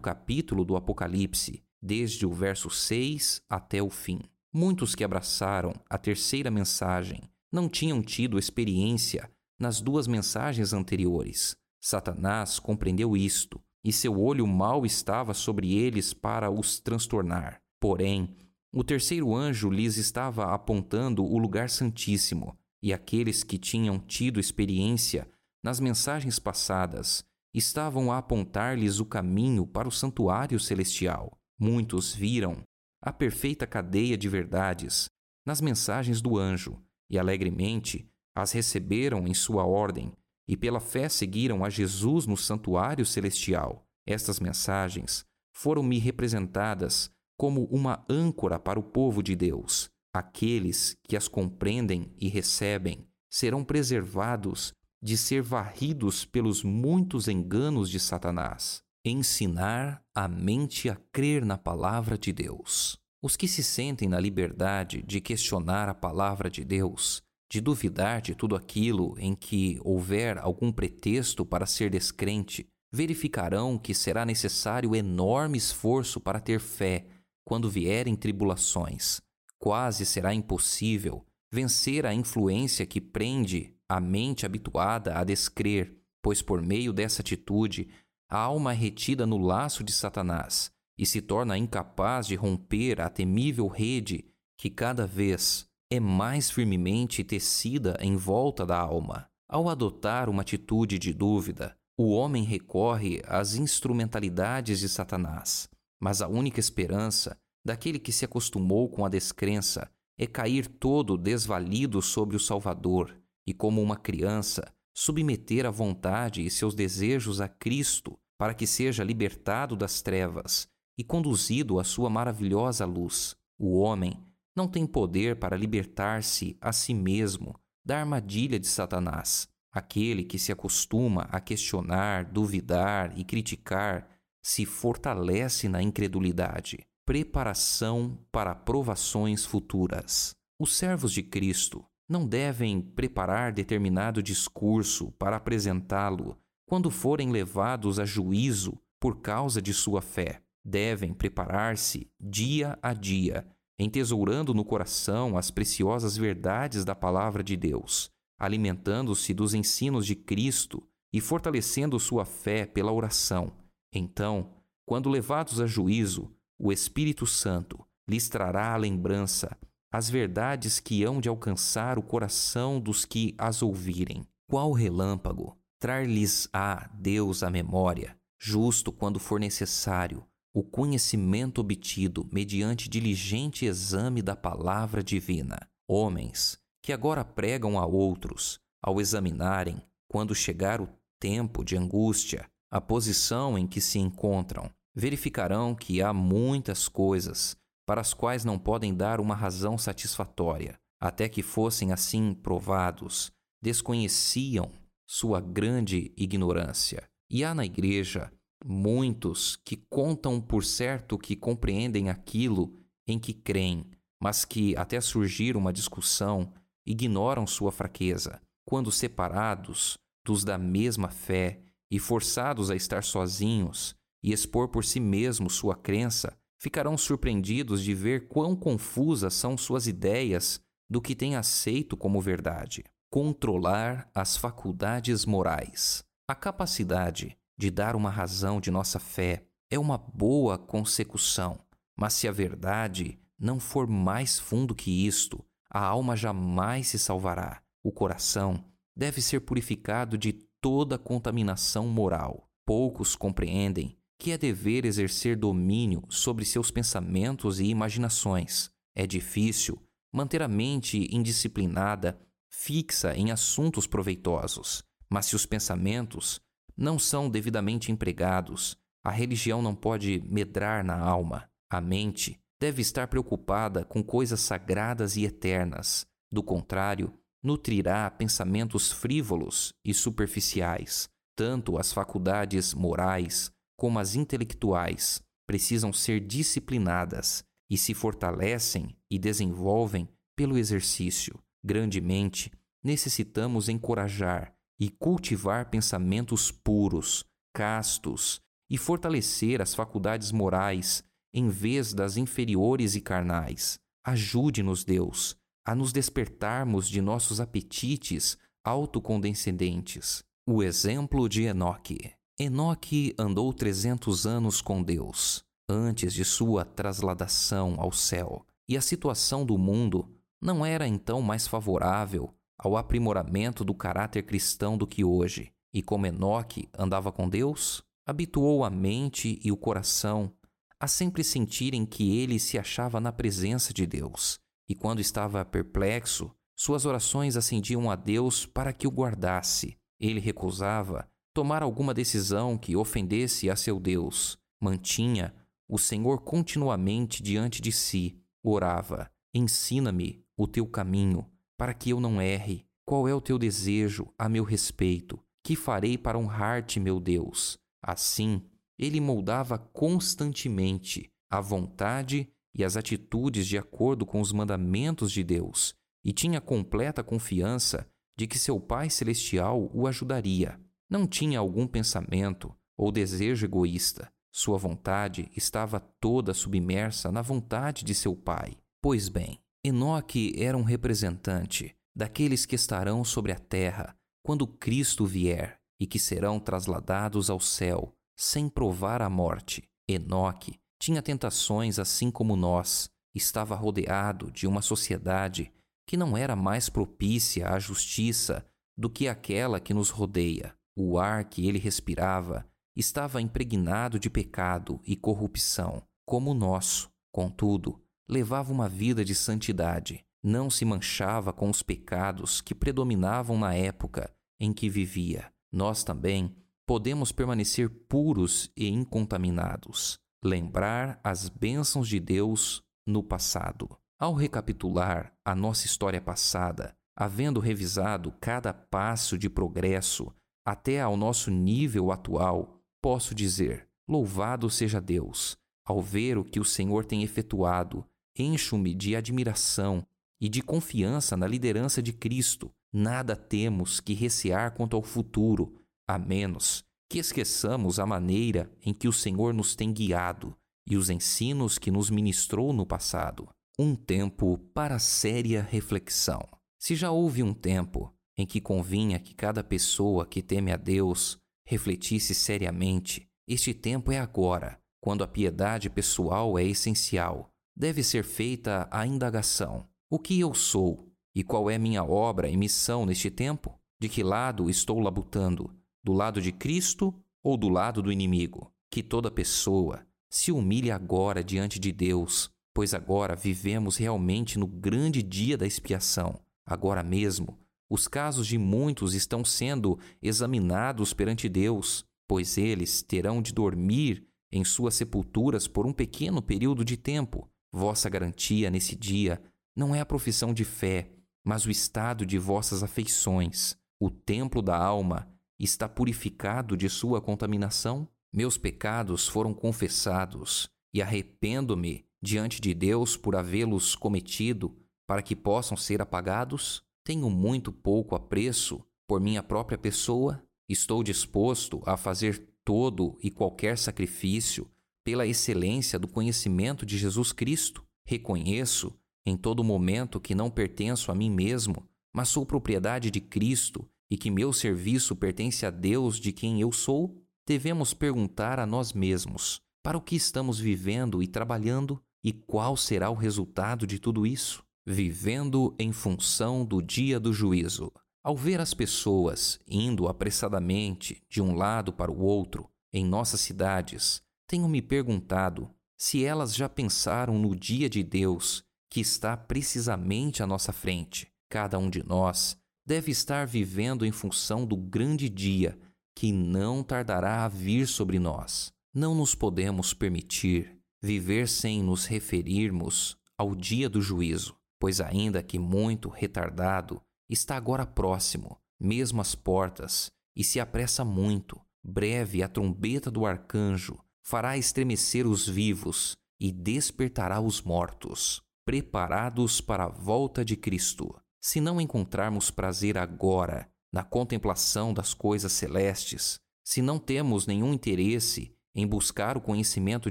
capítulo 0.00 0.64
do 0.64 0.76
Apocalipse, 0.76 1.62
desde 1.80 2.26
o 2.26 2.32
verso 2.32 2.68
6 2.68 3.42
até 3.48 3.82
o 3.82 3.90
fim. 3.90 4.20
Muitos 4.52 4.94
que 4.94 5.04
abraçaram 5.04 5.72
a 5.88 5.98
terceira 5.98 6.50
mensagem 6.50 7.20
não 7.52 7.68
tinham 7.68 8.02
tido 8.02 8.38
experiência 8.38 9.30
nas 9.58 9.80
duas 9.80 10.06
mensagens 10.06 10.72
anteriores. 10.72 11.56
Satanás 11.80 12.58
compreendeu 12.58 13.16
isto, 13.16 13.60
e 13.84 13.92
seu 13.92 14.20
olho 14.20 14.46
mal 14.46 14.84
estava 14.84 15.32
sobre 15.32 15.74
eles 15.74 16.12
para 16.12 16.50
os 16.50 16.80
transtornar. 16.80 17.62
Porém, 17.78 18.34
o 18.76 18.84
terceiro 18.84 19.34
anjo 19.34 19.70
lhes 19.70 19.96
estava 19.96 20.52
apontando 20.52 21.24
o 21.24 21.38
lugar 21.38 21.70
santíssimo, 21.70 22.54
e 22.82 22.92
aqueles 22.92 23.42
que 23.42 23.56
tinham 23.56 23.98
tido 23.98 24.38
experiência 24.38 25.26
nas 25.64 25.80
mensagens 25.80 26.38
passadas 26.38 27.24
estavam 27.54 28.12
a 28.12 28.18
apontar-lhes 28.18 29.00
o 29.00 29.06
caminho 29.06 29.66
para 29.66 29.88
o 29.88 29.90
santuário 29.90 30.60
celestial. 30.60 31.38
Muitos 31.58 32.14
viram 32.14 32.62
a 33.00 33.10
perfeita 33.10 33.66
cadeia 33.66 34.14
de 34.14 34.28
verdades 34.28 35.08
nas 35.46 35.62
mensagens 35.62 36.20
do 36.20 36.36
anjo 36.36 36.78
e 37.08 37.18
alegremente 37.18 38.06
as 38.36 38.52
receberam 38.52 39.26
em 39.26 39.32
sua 39.32 39.64
ordem 39.64 40.12
e 40.46 40.54
pela 40.54 40.80
fé 40.80 41.08
seguiram 41.08 41.64
a 41.64 41.70
Jesus 41.70 42.26
no 42.26 42.36
santuário 42.36 43.06
celestial. 43.06 43.88
Estas 44.06 44.38
mensagens 44.38 45.24
foram-me 45.50 45.98
representadas 45.98 47.15
como 47.36 47.64
uma 47.64 48.04
âncora 48.08 48.58
para 48.58 48.78
o 48.78 48.82
povo 48.82 49.22
de 49.22 49.36
Deus. 49.36 49.90
Aqueles 50.12 50.96
que 51.06 51.16
as 51.16 51.28
compreendem 51.28 52.10
e 52.18 52.28
recebem 52.28 53.06
serão 53.30 53.62
preservados 53.62 54.72
de 55.02 55.16
ser 55.16 55.42
varridos 55.42 56.24
pelos 56.24 56.62
muitos 56.62 57.28
enganos 57.28 57.90
de 57.90 58.00
Satanás. 58.00 58.82
Ensinar 59.04 60.02
a 60.14 60.26
mente 60.26 60.88
a 60.88 60.96
crer 61.12 61.44
na 61.44 61.58
palavra 61.58 62.16
de 62.18 62.32
Deus. 62.32 62.98
Os 63.22 63.36
que 63.36 63.46
se 63.46 63.62
sentem 63.62 64.08
na 64.08 64.18
liberdade 64.18 65.02
de 65.02 65.20
questionar 65.20 65.88
a 65.88 65.94
palavra 65.94 66.50
de 66.50 66.64
Deus, 66.64 67.22
de 67.50 67.60
duvidar 67.60 68.20
de 68.20 68.34
tudo 68.34 68.56
aquilo 68.56 69.14
em 69.18 69.34
que 69.34 69.78
houver 69.84 70.38
algum 70.38 70.72
pretexto 70.72 71.44
para 71.44 71.66
ser 71.66 71.90
descrente, 71.90 72.66
verificarão 72.92 73.78
que 73.78 73.94
será 73.94 74.24
necessário 74.24 74.94
enorme 74.94 75.58
esforço 75.58 76.20
para 76.20 76.40
ter 76.40 76.58
fé 76.58 77.04
quando 77.46 77.70
vierem 77.70 78.16
tribulações. 78.16 79.20
Quase 79.56 80.04
será 80.04 80.34
impossível 80.34 81.24
vencer 81.50 82.04
a 82.04 82.12
influência 82.12 82.84
que 82.84 83.00
prende 83.00 83.72
a 83.88 84.00
mente 84.00 84.44
habituada 84.44 85.16
a 85.16 85.22
descrer, 85.22 85.96
pois 86.20 86.42
por 86.42 86.60
meio 86.60 86.92
dessa 86.92 87.22
atitude 87.22 87.88
a 88.28 88.36
alma 88.36 88.72
é 88.72 88.74
retida 88.76 89.24
no 89.24 89.38
laço 89.38 89.84
de 89.84 89.92
Satanás 89.92 90.72
e 90.98 91.06
se 91.06 91.22
torna 91.22 91.56
incapaz 91.56 92.26
de 92.26 92.34
romper 92.34 93.00
a 93.00 93.08
temível 93.08 93.68
rede 93.68 94.24
que 94.58 94.68
cada 94.68 95.06
vez 95.06 95.68
é 95.88 96.00
mais 96.00 96.50
firmemente 96.50 97.22
tecida 97.22 97.96
em 98.00 98.16
volta 98.16 98.66
da 98.66 98.76
alma. 98.76 99.28
Ao 99.48 99.68
adotar 99.68 100.28
uma 100.28 100.42
atitude 100.42 100.98
de 100.98 101.12
dúvida, 101.12 101.76
o 101.96 102.10
homem 102.10 102.42
recorre 102.42 103.22
às 103.24 103.54
instrumentalidades 103.54 104.80
de 104.80 104.88
Satanás 104.88 105.68
Mas 106.00 106.20
a 106.20 106.28
única 106.28 106.60
esperança 106.60 107.38
daquele 107.64 107.98
que 107.98 108.12
se 108.12 108.24
acostumou 108.24 108.88
com 108.88 109.04
a 109.04 109.08
descrença 109.08 109.90
é 110.18 110.26
cair 110.26 110.66
todo 110.66 111.18
desvalido 111.18 112.00
sobre 112.00 112.36
o 112.36 112.40
Salvador 112.40 113.14
e, 113.46 113.52
como 113.52 113.82
uma 113.82 113.96
criança, 113.96 114.72
submeter 114.94 115.66
a 115.66 115.70
vontade 115.70 116.44
e 116.44 116.50
seus 116.50 116.74
desejos 116.74 117.40
a 117.40 117.48
Cristo 117.48 118.18
para 118.38 118.54
que 118.54 118.66
seja 118.66 119.04
libertado 119.04 119.76
das 119.76 120.00
trevas 120.00 120.68
e 120.96 121.04
conduzido 121.04 121.78
à 121.78 121.84
sua 121.84 122.08
maravilhosa 122.08 122.84
luz. 122.86 123.36
O 123.58 123.78
homem 123.78 124.22
não 124.54 124.66
tem 124.66 124.86
poder 124.86 125.36
para 125.36 125.56
libertar-se 125.56 126.56
a 126.60 126.72
si 126.72 126.94
mesmo 126.94 127.54
da 127.84 127.98
armadilha 127.98 128.58
de 128.58 128.66
Satanás. 128.66 129.48
Aquele 129.70 130.24
que 130.24 130.38
se 130.38 130.50
acostuma 130.50 131.22
a 131.30 131.38
questionar, 131.40 132.24
duvidar 132.24 133.16
e 133.18 133.24
criticar 133.24 134.08
se 134.46 134.64
fortalece 134.64 135.68
na 135.68 135.82
incredulidade. 135.82 136.86
Preparação 137.04 138.16
para 138.30 138.54
provações 138.54 139.44
futuras. 139.44 140.36
Os 140.56 140.76
servos 140.76 141.10
de 141.12 141.20
Cristo 141.20 141.84
não 142.08 142.24
devem 142.24 142.80
preparar 142.80 143.52
determinado 143.52 144.22
discurso 144.22 145.10
para 145.18 145.34
apresentá-lo 145.34 146.38
quando 146.64 146.92
forem 146.92 147.32
levados 147.32 147.98
a 147.98 148.04
juízo 148.04 148.80
por 149.00 149.20
causa 149.20 149.60
de 149.60 149.74
sua 149.74 150.00
fé. 150.00 150.40
Devem 150.64 151.12
preparar-se 151.12 152.08
dia 152.20 152.78
a 152.80 152.94
dia, 152.94 153.44
entesourando 153.76 154.54
no 154.54 154.64
coração 154.64 155.36
as 155.36 155.50
preciosas 155.50 156.16
verdades 156.16 156.84
da 156.84 156.94
palavra 156.94 157.42
de 157.42 157.56
Deus, 157.56 158.12
alimentando-se 158.38 159.34
dos 159.34 159.54
ensinos 159.54 160.06
de 160.06 160.14
Cristo 160.14 160.86
e 161.12 161.20
fortalecendo 161.20 161.98
sua 161.98 162.24
fé 162.24 162.64
pela 162.64 162.92
oração. 162.92 163.65
Então, 163.92 164.50
quando 164.84 165.08
levados 165.08 165.60
a 165.60 165.66
juízo, 165.66 166.34
o 166.58 166.72
Espírito 166.72 167.26
Santo 167.26 167.84
lhes 168.08 168.28
trará 168.28 168.72
a 168.72 168.76
lembrança 168.76 169.56
as 169.92 170.10
verdades 170.10 170.78
que 170.78 171.04
hão 171.04 171.20
de 171.20 171.28
alcançar 171.28 171.98
o 171.98 172.02
coração 172.02 172.78
dos 172.78 173.04
que 173.04 173.34
as 173.38 173.62
ouvirem. 173.62 174.26
Qual 174.46 174.72
relâmpago 174.72 175.56
trar-lhes-á 175.78 176.90
Deus 176.94 177.42
à 177.42 177.50
memória, 177.50 178.18
justo 178.38 178.92
quando 178.92 179.18
for 179.18 179.38
necessário, 179.38 180.24
o 180.54 180.62
conhecimento 180.62 181.60
obtido 181.60 182.28
mediante 182.32 182.88
diligente 182.88 183.66
exame 183.66 184.22
da 184.22 184.34
palavra 184.34 185.02
divina. 185.02 185.58
Homens 185.88 186.58
que 186.82 186.92
agora 186.92 187.24
pregam 187.24 187.78
a 187.78 187.84
outros, 187.84 188.60
ao 188.80 189.00
examinarem, 189.00 189.82
quando 190.08 190.34
chegar 190.34 190.80
o 190.80 190.88
tempo 191.18 191.64
de 191.64 191.76
angústia, 191.76 192.48
a 192.70 192.80
posição 192.80 193.56
em 193.56 193.66
que 193.66 193.80
se 193.80 193.98
encontram, 193.98 194.70
verificarão 194.94 195.74
que 195.74 196.02
há 196.02 196.12
muitas 196.12 196.88
coisas 196.88 197.56
para 197.86 198.00
as 198.00 198.12
quais 198.12 198.44
não 198.44 198.58
podem 198.58 198.94
dar 198.94 199.20
uma 199.20 199.34
razão 199.34 199.78
satisfatória, 199.78 200.78
até 201.00 201.28
que 201.28 201.42
fossem 201.42 201.92
assim 201.92 202.34
provados, 202.34 203.30
desconheciam 203.62 204.70
sua 205.06 205.40
grande 205.40 206.12
ignorância. 206.16 207.08
E 207.30 207.44
há 207.44 207.54
na 207.54 207.64
igreja 207.64 208.32
muitos 208.64 209.56
que 209.56 209.76
contam 209.76 210.40
por 210.40 210.64
certo 210.64 211.16
que 211.16 211.36
compreendem 211.36 212.10
aquilo 212.10 212.76
em 213.06 213.18
que 213.18 213.32
creem, 213.32 213.84
mas 214.20 214.44
que, 214.44 214.76
até 214.76 215.00
surgir 215.00 215.56
uma 215.56 215.72
discussão, 215.72 216.52
ignoram 216.84 217.46
sua 217.46 217.70
fraqueza. 217.70 218.40
Quando 218.64 218.90
separados 218.90 219.96
dos 220.24 220.42
da 220.42 220.58
mesma 220.58 221.08
fé 221.08 221.60
e 221.90 221.98
forçados 221.98 222.70
a 222.70 222.76
estar 222.76 223.04
sozinhos 223.04 223.94
e 224.22 224.32
expor 224.32 224.68
por 224.68 224.84
si 224.84 224.98
mesmos 224.98 225.54
sua 225.54 225.76
crença, 225.76 226.36
ficarão 226.58 226.96
surpreendidos 226.96 227.82
de 227.82 227.94
ver 227.94 228.28
quão 228.28 228.56
confusas 228.56 229.34
são 229.34 229.56
suas 229.56 229.86
ideias 229.86 230.60
do 230.88 231.00
que 231.00 231.14
têm 231.14 231.36
aceito 231.36 231.96
como 231.96 232.20
verdade. 232.20 232.84
Controlar 233.10 234.10
as 234.14 234.36
faculdades 234.36 235.24
morais. 235.24 236.04
A 236.28 236.34
capacidade 236.34 237.36
de 237.56 237.70
dar 237.70 237.94
uma 237.94 238.10
razão 238.10 238.60
de 238.60 238.70
nossa 238.70 238.98
fé 238.98 239.46
é 239.70 239.78
uma 239.78 239.96
boa 239.96 240.58
consecução, 240.58 241.58
mas 241.96 242.14
se 242.14 242.28
a 242.28 242.32
verdade 242.32 243.18
não 243.38 243.60
for 243.60 243.86
mais 243.86 244.38
fundo 244.38 244.74
que 244.74 245.06
isto, 245.06 245.44
a 245.70 245.84
alma 245.84 246.16
jamais 246.16 246.88
se 246.88 246.98
salvará. 246.98 247.62
O 247.82 247.92
coração 247.92 248.64
deve 248.96 249.20
ser 249.20 249.40
purificado 249.40 250.16
de 250.16 250.32
toda 250.66 250.98
contaminação 250.98 251.86
moral. 251.86 252.50
Poucos 252.66 253.14
compreendem 253.14 253.96
que 254.18 254.32
é 254.32 254.36
dever 254.36 254.84
exercer 254.84 255.36
domínio 255.36 256.02
sobre 256.08 256.44
seus 256.44 256.72
pensamentos 256.72 257.60
e 257.60 257.66
imaginações. 257.66 258.68
É 258.92 259.06
difícil 259.06 259.80
manter 260.12 260.42
a 260.42 260.48
mente 260.48 261.06
indisciplinada 261.14 262.18
fixa 262.50 263.16
em 263.16 263.30
assuntos 263.30 263.86
proveitosos, 263.86 264.82
mas 265.08 265.26
se 265.26 265.36
os 265.36 265.46
pensamentos 265.46 266.40
não 266.76 266.98
são 266.98 267.30
devidamente 267.30 267.92
empregados, 267.92 268.76
a 269.04 269.10
religião 269.12 269.62
não 269.62 269.72
pode 269.72 270.20
medrar 270.26 270.84
na 270.84 270.98
alma. 270.98 271.48
A 271.70 271.80
mente 271.80 272.40
deve 272.60 272.82
estar 272.82 273.06
preocupada 273.06 273.84
com 273.84 274.02
coisas 274.02 274.40
sagradas 274.40 275.16
e 275.16 275.24
eternas. 275.24 276.08
Do 276.28 276.42
contrário, 276.42 277.16
nutrirá 277.42 278.10
pensamentos 278.10 278.90
frívolos 278.90 279.72
e 279.84 279.92
superficiais. 279.94 281.08
Tanto 281.36 281.78
as 281.78 281.92
faculdades 281.92 282.72
morais 282.72 283.50
como 283.76 283.98
as 283.98 284.14
intelectuais, 284.14 285.22
precisam 285.46 285.92
ser 285.92 286.20
disciplinadas 286.20 287.44
e 287.70 287.76
se 287.76 287.94
fortalecem 287.94 288.96
e 289.10 289.18
desenvolvem 289.18 290.08
pelo 290.34 290.56
exercício. 290.56 291.38
Grandemente, 291.64 292.50
necessitamos 292.82 293.68
encorajar 293.68 294.54
e 294.78 294.88
cultivar 294.88 295.68
pensamentos 295.70 296.50
puros, 296.50 297.24
castos 297.54 298.40
e 298.70 298.76
fortalecer 298.76 299.60
as 299.60 299.74
faculdades 299.74 300.32
morais 300.32 301.02
em 301.34 301.48
vez 301.48 301.92
das 301.92 302.16
inferiores 302.16 302.94
e 302.94 303.00
carnais. 303.00 303.78
Ajude-nos, 304.04 304.84
Deus, 304.84 305.36
a 305.66 305.74
nos 305.74 305.92
despertarmos 305.92 306.88
de 306.88 307.00
nossos 307.00 307.40
apetites 307.40 308.38
autocondescendentes. 308.64 310.22
O 310.46 310.62
exemplo 310.62 311.28
de 311.28 311.42
Enoque. 311.42 312.12
Enoque 312.38 313.12
andou 313.18 313.52
trezentos 313.52 314.26
anos 314.26 314.60
com 314.60 314.80
Deus, 314.80 315.42
antes 315.68 316.14
de 316.14 316.24
sua 316.24 316.64
trasladação 316.64 317.74
ao 317.78 317.90
céu, 317.90 318.46
e 318.68 318.76
a 318.76 318.80
situação 318.80 319.44
do 319.44 319.58
mundo 319.58 320.08
não 320.40 320.64
era 320.64 320.86
então 320.86 321.20
mais 321.20 321.48
favorável 321.48 322.32
ao 322.56 322.76
aprimoramento 322.76 323.64
do 323.64 323.74
caráter 323.74 324.22
cristão 324.22 324.78
do 324.78 324.86
que 324.86 325.02
hoje. 325.02 325.52
E 325.74 325.82
como 325.82 326.06
Enoque 326.06 326.68
andava 326.78 327.10
com 327.10 327.28
Deus, 327.28 327.82
habituou 328.06 328.64
a 328.64 328.70
mente 328.70 329.40
e 329.42 329.50
o 329.50 329.56
coração 329.56 330.32
a 330.78 330.86
sempre 330.86 331.24
sentirem 331.24 331.84
que 331.84 332.16
ele 332.18 332.38
se 332.38 332.56
achava 332.56 333.00
na 333.00 333.10
presença 333.10 333.72
de 333.72 333.84
Deus. 333.84 334.38
E 334.68 334.74
quando 334.74 335.00
estava 335.00 335.44
perplexo, 335.44 336.30
suas 336.54 336.84
orações 336.86 337.36
ascendiam 337.36 337.90
a 337.90 337.96
Deus 337.96 338.46
para 338.46 338.72
que 338.72 338.86
o 338.86 338.90
guardasse. 338.90 339.78
Ele 340.00 340.20
recusava 340.20 341.08
tomar 341.34 341.62
alguma 341.62 341.92
decisão 341.92 342.56
que 342.56 342.76
ofendesse 342.76 343.50
a 343.50 343.56
seu 343.56 343.78
Deus. 343.78 344.38
Mantinha 344.60 345.34
o 345.68 345.78
Senhor 345.78 346.22
continuamente 346.22 347.22
diante 347.22 347.60
de 347.60 347.72
si. 347.72 348.18
Orava: 348.42 349.10
Ensina-me 349.34 350.24
o 350.36 350.46
teu 350.46 350.66
caminho, 350.66 351.26
para 351.56 351.74
que 351.74 351.90
eu 351.90 352.00
não 352.00 352.20
erre. 352.20 352.66
Qual 352.84 353.08
é 353.08 353.14
o 353.14 353.20
teu 353.20 353.38
desejo 353.38 354.12
a 354.18 354.28
meu 354.28 354.44
respeito? 354.44 355.18
Que 355.42 355.56
farei 355.56 355.98
para 355.98 356.18
honrar-te, 356.18 356.80
meu 356.80 357.00
Deus? 357.00 357.58
Assim, 357.82 358.42
ele 358.78 359.00
moldava 359.00 359.58
constantemente 359.58 361.12
a 361.30 361.40
vontade 361.40 362.32
e 362.56 362.64
as 362.64 362.76
atitudes 362.76 363.46
de 363.46 363.58
acordo 363.58 364.06
com 364.06 364.20
os 364.20 364.32
mandamentos 364.32 365.12
de 365.12 365.22
Deus, 365.22 365.74
e 366.04 366.12
tinha 366.12 366.40
completa 366.40 367.04
confiança 367.04 367.86
de 368.16 368.26
que 368.26 368.38
seu 368.38 368.58
Pai 368.58 368.88
Celestial 368.88 369.70
o 369.74 369.86
ajudaria. 369.86 370.58
Não 370.88 371.06
tinha 371.06 371.38
algum 371.38 371.66
pensamento 371.66 372.54
ou 372.76 372.90
desejo 372.90 373.44
egoísta. 373.44 374.10
Sua 374.32 374.56
vontade 374.56 375.30
estava 375.36 375.80
toda 376.00 376.32
submersa 376.32 377.10
na 377.10 377.22
vontade 377.22 377.84
de 377.84 377.94
seu 377.94 378.14
pai. 378.14 378.56
Pois 378.82 379.08
bem, 379.08 379.40
Enoque 379.64 380.34
era 380.36 380.56
um 380.56 380.62
representante 380.62 381.74
daqueles 381.94 382.44
que 382.44 382.54
estarão 382.54 383.02
sobre 383.02 383.32
a 383.32 383.38
terra 383.38 383.96
quando 384.22 384.46
Cristo 384.46 385.06
vier 385.06 385.58
e 385.80 385.86
que 385.86 385.98
serão 385.98 386.38
trasladados 386.38 387.30
ao 387.30 387.40
céu 387.40 387.94
sem 388.14 388.48
provar 388.48 389.00
a 389.00 389.08
morte. 389.10 389.64
Enoque 389.88 390.58
tinha 390.78 391.02
tentações 391.02 391.78
assim 391.78 392.10
como 392.10 392.36
nós, 392.36 392.90
estava 393.14 393.54
rodeado 393.54 394.30
de 394.30 394.46
uma 394.46 394.62
sociedade 394.62 395.52
que 395.86 395.96
não 395.96 396.16
era 396.16 396.34
mais 396.36 396.68
propícia 396.68 397.48
à 397.48 397.58
justiça 397.58 398.46
do 398.76 398.90
que 398.90 399.08
aquela 399.08 399.60
que 399.60 399.72
nos 399.72 399.90
rodeia. 399.90 400.54
O 400.76 400.98
ar 400.98 401.24
que 401.24 401.46
ele 401.46 401.58
respirava 401.58 402.46
estava 402.76 403.22
impregnado 403.22 403.98
de 403.98 404.10
pecado 404.10 404.80
e 404.84 404.94
corrupção, 404.94 405.82
como 406.04 406.32
o 406.32 406.34
nosso. 406.34 406.90
Contudo, 407.10 407.80
levava 408.06 408.52
uma 408.52 408.68
vida 408.68 409.02
de 409.02 409.14
santidade, 409.14 410.04
não 410.22 410.50
se 410.50 410.64
manchava 410.64 411.32
com 411.32 411.48
os 411.48 411.62
pecados 411.62 412.42
que 412.42 412.54
predominavam 412.54 413.38
na 413.38 413.54
época 413.54 414.14
em 414.38 414.52
que 414.52 414.68
vivia. 414.68 415.32
Nós 415.50 415.82
também 415.82 416.36
podemos 416.66 417.12
permanecer 417.12 417.70
puros 417.88 418.50
e 418.54 418.68
incontaminados, 418.68 419.98
lembrar 420.26 421.00
as 421.02 421.28
bênçãos 421.28 421.88
de 421.88 422.00
Deus 422.00 422.62
no 422.86 423.02
passado. 423.02 423.68
Ao 423.98 424.12
recapitular 424.12 425.14
a 425.24 425.34
nossa 425.34 425.64
história 425.64 426.00
passada, 426.00 426.76
havendo 426.94 427.40
revisado 427.40 428.12
cada 428.20 428.52
passo 428.52 429.16
de 429.16 429.30
progresso 429.30 430.12
até 430.44 430.80
ao 430.80 430.96
nosso 430.96 431.30
nível 431.30 431.90
atual, 431.90 432.60
posso 432.82 433.14
dizer: 433.14 433.68
Louvado 433.88 434.50
seja 434.50 434.80
Deus! 434.80 435.36
Ao 435.64 435.80
ver 435.80 436.18
o 436.18 436.24
que 436.24 436.38
o 436.38 436.44
Senhor 436.44 436.84
tem 436.84 437.02
efetuado, 437.02 437.84
encho-me 438.16 438.74
de 438.74 438.94
admiração 438.94 439.84
e 440.20 440.28
de 440.28 440.40
confiança 440.42 441.16
na 441.16 441.26
liderança 441.26 441.82
de 441.82 441.92
Cristo. 441.92 442.52
Nada 442.72 443.16
temos 443.16 443.80
que 443.80 443.94
recear 443.94 444.54
quanto 444.54 444.76
ao 444.76 444.82
futuro, 444.82 445.60
a 445.88 445.98
menos 445.98 446.64
que 446.96 447.00
esqueçamos 447.00 447.78
a 447.78 447.84
maneira 447.84 448.50
em 448.64 448.72
que 448.72 448.88
o 448.88 448.92
Senhor 448.92 449.34
nos 449.34 449.54
tem 449.54 449.70
guiado 449.70 450.34
e 450.66 450.78
os 450.78 450.88
ensinos 450.88 451.58
que 451.58 451.70
nos 451.70 451.90
ministrou 451.90 452.54
no 452.54 452.64
passado. 452.64 453.28
Um 453.58 453.74
tempo 453.74 454.38
para 454.54 454.78
séria 454.78 455.42
reflexão. 455.42 456.26
Se 456.58 456.74
já 456.74 456.90
houve 456.90 457.22
um 457.22 457.34
tempo 457.34 457.92
em 458.16 458.24
que 458.24 458.40
convinha 458.40 458.98
que 458.98 459.14
cada 459.14 459.44
pessoa 459.44 460.06
que 460.06 460.22
teme 460.22 460.50
a 460.50 460.56
Deus 460.56 461.18
refletisse 461.46 462.14
seriamente, 462.14 463.06
este 463.28 463.52
tempo 463.52 463.92
é 463.92 463.98
agora, 463.98 464.58
quando 464.80 465.04
a 465.04 465.06
piedade 465.06 465.68
pessoal 465.68 466.38
é 466.38 466.44
essencial. 466.44 467.28
Deve 467.54 467.82
ser 467.82 468.04
feita 468.04 468.66
a 468.70 468.86
indagação: 468.86 469.68
o 469.90 469.98
que 469.98 470.18
eu 470.18 470.32
sou 470.32 470.90
e 471.14 471.22
qual 471.22 471.50
é 471.50 471.58
minha 471.58 471.84
obra 471.84 472.26
e 472.26 472.38
missão 472.38 472.86
neste 472.86 473.10
tempo? 473.10 473.54
De 473.78 473.86
que 473.86 474.02
lado 474.02 474.48
estou 474.48 474.80
labutando? 474.80 475.54
Do 475.86 475.92
lado 475.92 476.20
de 476.20 476.32
Cristo 476.32 476.92
ou 477.22 477.36
do 477.36 477.48
lado 477.48 477.80
do 477.80 477.92
inimigo? 477.92 478.52
Que 478.68 478.82
toda 478.82 479.08
pessoa 479.08 479.86
se 480.10 480.32
humilhe 480.32 480.68
agora 480.68 481.22
diante 481.22 481.60
de 481.60 481.70
Deus, 481.70 482.28
pois 482.52 482.74
agora 482.74 483.14
vivemos 483.14 483.76
realmente 483.76 484.36
no 484.36 484.48
grande 484.48 485.00
dia 485.00 485.38
da 485.38 485.46
expiação. 485.46 486.18
Agora 486.44 486.82
mesmo, 486.82 487.38
os 487.70 487.86
casos 487.86 488.26
de 488.26 488.36
muitos 488.36 488.94
estão 488.94 489.24
sendo 489.24 489.78
examinados 490.02 490.92
perante 490.92 491.28
Deus, 491.28 491.86
pois 492.08 492.36
eles 492.36 492.82
terão 492.82 493.22
de 493.22 493.32
dormir 493.32 494.04
em 494.32 494.44
suas 494.44 494.74
sepulturas 494.74 495.46
por 495.46 495.68
um 495.68 495.72
pequeno 495.72 496.20
período 496.20 496.64
de 496.64 496.76
tempo. 496.76 497.30
Vossa 497.52 497.88
garantia 497.88 498.50
nesse 498.50 498.74
dia 498.74 499.22
não 499.54 499.72
é 499.72 499.78
a 499.78 499.86
profissão 499.86 500.34
de 500.34 500.44
fé, 500.44 500.90
mas 501.22 501.46
o 501.46 501.50
estado 501.50 502.04
de 502.04 502.18
vossas 502.18 502.64
afeições. 502.64 503.56
O 503.78 503.88
templo 503.88 504.42
da 504.42 504.56
alma 504.56 505.14
está 505.38 505.68
purificado 505.68 506.56
de 506.56 506.68
sua 506.68 507.00
contaminação? 507.00 507.88
Meus 508.12 508.38
pecados 508.38 509.06
foram 509.06 509.34
confessados 509.34 510.48
e 510.72 510.80
arrependo-me 510.80 511.84
diante 512.00 512.40
de 512.40 512.54
Deus 512.54 512.96
por 512.96 513.16
havê-los 513.16 513.74
cometido 513.74 514.56
para 514.86 515.02
que 515.02 515.16
possam 515.16 515.56
ser 515.56 515.82
apagados? 515.82 516.62
Tenho 516.84 517.10
muito 517.10 517.52
pouco 517.52 517.94
apreço 517.94 518.64
por 518.86 519.00
minha 519.00 519.22
própria 519.22 519.58
pessoa? 519.58 520.22
Estou 520.48 520.82
disposto 520.82 521.60
a 521.66 521.76
fazer 521.76 522.28
todo 522.44 522.96
e 523.02 523.10
qualquer 523.10 523.58
sacrifício 523.58 524.48
pela 524.84 525.06
excelência 525.06 525.78
do 525.78 525.88
conhecimento 525.88 526.64
de 526.64 526.78
Jesus 526.78 527.12
Cristo? 527.12 527.64
Reconheço 527.84 528.72
em 529.04 529.16
todo 529.16 529.44
momento 529.44 530.00
que 530.00 530.14
não 530.14 530.30
pertenço 530.30 530.92
a 530.92 530.94
mim 530.94 531.10
mesmo, 531.10 531.68
mas 531.92 532.08
sou 532.08 532.24
propriedade 532.24 532.90
de 532.90 533.00
Cristo 533.00 533.68
e 533.90 533.96
que 533.96 534.10
meu 534.10 534.32
serviço 534.32 534.96
pertence 534.96 535.44
a 535.46 535.50
Deus 535.50 535.98
de 535.98 536.12
quem 536.12 536.40
eu 536.40 536.52
sou? 536.52 537.02
Devemos 537.26 537.74
perguntar 537.74 538.38
a 538.38 538.46
nós 538.46 538.72
mesmos 538.72 539.40
para 539.62 539.78
o 539.78 539.80
que 539.80 539.96
estamos 539.96 540.38
vivendo 540.38 541.02
e 541.02 541.06
trabalhando 541.06 541.82
e 542.04 542.12
qual 542.12 542.56
será 542.56 542.88
o 542.90 542.94
resultado 542.94 543.66
de 543.66 543.78
tudo 543.78 544.06
isso 544.06 544.46
vivendo 544.66 545.54
em 545.58 545.70
função 545.70 546.44
do 546.44 546.60
dia 546.60 546.98
do 546.98 547.12
juízo. 547.12 547.72
Ao 548.02 548.16
ver 548.16 548.40
as 548.40 548.52
pessoas 548.52 549.38
indo 549.46 549.86
apressadamente 549.86 551.02
de 551.08 551.22
um 551.22 551.34
lado 551.34 551.72
para 551.72 551.90
o 551.90 552.02
outro 552.02 552.50
em 552.72 552.84
nossas 552.84 553.20
cidades, 553.20 554.02
tenho 554.26 554.48
me 554.48 554.60
perguntado 554.60 555.48
se 555.78 556.04
elas 556.04 556.34
já 556.34 556.48
pensaram 556.48 557.18
no 557.18 557.34
dia 557.36 557.68
de 557.70 557.82
Deus 557.82 558.42
que 558.68 558.80
está 558.80 559.16
precisamente 559.16 560.22
à 560.22 560.26
nossa 560.26 560.52
frente. 560.52 561.08
Cada 561.30 561.58
um 561.58 561.70
de 561.70 561.84
nós 561.84 562.36
deve 562.66 562.90
estar 562.90 563.26
vivendo 563.26 563.86
em 563.86 563.92
função 563.92 564.44
do 564.44 564.56
grande 564.56 565.08
dia 565.08 565.58
que 565.94 566.12
não 566.12 566.62
tardará 566.62 567.24
a 567.24 567.28
vir 567.28 567.66
sobre 567.66 567.98
nós. 567.98 568.52
Não 568.74 568.94
nos 568.94 569.14
podemos 569.14 569.72
permitir 569.72 570.58
viver 570.82 571.28
sem 571.28 571.62
nos 571.62 571.86
referirmos 571.86 572.96
ao 573.16 573.34
dia 573.34 573.70
do 573.70 573.80
juízo 573.80 574.36
pois, 574.58 574.80
ainda 574.80 575.22
que 575.22 575.38
muito 575.38 575.88
retardado, 575.88 576.80
está 577.08 577.36
agora 577.36 577.66
próximo, 577.66 578.38
mesmo 578.58 579.00
às 579.00 579.14
portas, 579.14 579.90
e 580.14 580.24
se 580.24 580.40
apressa 580.40 580.84
muito. 580.84 581.40
Breve 581.62 582.22
a 582.22 582.28
trombeta 582.28 582.90
do 582.90 583.04
arcanjo 583.04 583.78
fará 584.02 584.38
estremecer 584.38 585.06
os 585.06 585.28
vivos 585.28 585.96
e 586.20 586.30
despertará 586.30 587.20
os 587.20 587.42
mortos, 587.42 588.22
preparados 588.44 589.40
para 589.40 589.64
a 589.64 589.68
volta 589.68 590.24
de 590.24 590.36
Cristo. 590.36 590.94
Se 591.28 591.40
não 591.40 591.60
encontrarmos 591.60 592.30
prazer 592.30 592.78
agora 592.78 593.50
na 593.72 593.82
contemplação 593.82 594.72
das 594.72 594.94
coisas 594.94 595.32
celestes, 595.32 596.20
se 596.44 596.62
não 596.62 596.78
temos 596.78 597.26
nenhum 597.26 597.52
interesse 597.52 598.32
em 598.54 598.64
buscar 598.64 599.16
o 599.16 599.20
conhecimento 599.20 599.90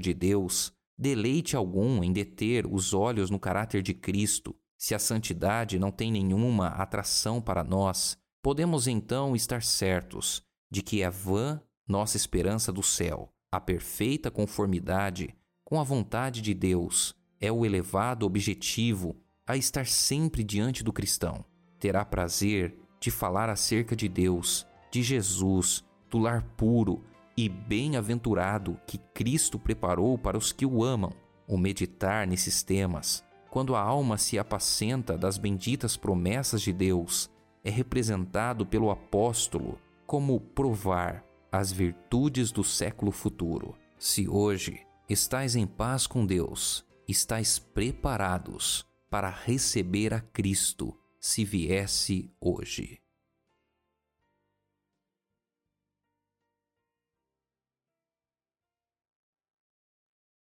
de 0.00 0.14
Deus, 0.14 0.72
deleite 0.96 1.54
algum 1.54 2.02
em 2.02 2.10
deter 2.10 2.64
os 2.66 2.94
olhos 2.94 3.28
no 3.28 3.38
caráter 3.38 3.82
de 3.82 3.92
Cristo. 3.92 4.56
Se 4.78 4.94
a 4.94 4.98
santidade 4.98 5.78
não 5.78 5.90
tem 5.90 6.10
nenhuma 6.10 6.68
atração 6.68 7.38
para 7.42 7.62
nós, 7.62 8.16
podemos 8.42 8.88
então 8.88 9.36
estar 9.36 9.62
certos 9.62 10.42
de 10.70 10.80
que 10.80 11.02
é 11.02 11.10
vã 11.10 11.60
nossa 11.86 12.16
esperança 12.16 12.72
do 12.72 12.82
céu. 12.82 13.30
A 13.52 13.60
perfeita 13.60 14.30
conformidade 14.30 15.36
com 15.66 15.78
a 15.78 15.84
vontade 15.84 16.40
de 16.40 16.54
Deus 16.54 17.14
é 17.38 17.52
o 17.52 17.66
elevado 17.66 18.24
objetivo 18.24 19.20
a 19.46 19.56
estar 19.56 19.86
sempre 19.86 20.42
diante 20.42 20.82
do 20.82 20.92
cristão. 20.92 21.44
Terá 21.78 22.04
prazer 22.04 22.76
de 22.98 23.10
falar 23.10 23.48
acerca 23.48 23.94
de 23.94 24.08
Deus, 24.08 24.66
de 24.90 25.02
Jesus, 25.02 25.84
do 26.10 26.18
lar 26.18 26.42
puro 26.56 27.04
e 27.36 27.48
bem-aventurado 27.48 28.80
que 28.86 28.98
Cristo 28.98 29.58
preparou 29.58 30.18
para 30.18 30.36
os 30.36 30.52
que 30.52 30.66
o 30.66 30.82
amam. 30.82 31.12
O 31.46 31.56
meditar 31.56 32.26
nesses 32.26 32.64
temas, 32.64 33.24
quando 33.50 33.76
a 33.76 33.80
alma 33.80 34.18
se 34.18 34.36
apacenta 34.36 35.16
das 35.16 35.38
benditas 35.38 35.96
promessas 35.96 36.60
de 36.60 36.72
Deus, 36.72 37.30
é 37.62 37.70
representado 37.70 38.66
pelo 38.66 38.90
apóstolo 38.90 39.78
como 40.06 40.40
provar 40.40 41.24
as 41.52 41.70
virtudes 41.70 42.50
do 42.50 42.64
século 42.64 43.12
futuro. 43.12 43.76
Se 43.96 44.28
hoje 44.28 44.80
estais 45.08 45.54
em 45.54 45.66
paz 45.66 46.06
com 46.06 46.26
Deus, 46.26 46.84
estais 47.06 47.58
preparados 47.58 48.84
para 49.08 49.30
receber 49.30 50.14
a 50.14 50.20
Cristo 50.20 50.98
se 51.20 51.44
viesse 51.44 52.30
hoje. 52.40 53.05